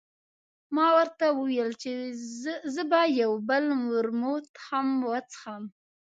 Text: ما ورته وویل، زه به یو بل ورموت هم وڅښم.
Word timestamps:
ما 0.75 0.87
ورته 0.97 1.25
وویل، 1.31 1.69
زه 2.73 2.81
به 2.91 3.01
یو 3.21 3.31
بل 3.49 3.65
ورموت 3.91 4.47
هم 4.67 4.87
وڅښم. 5.09 5.63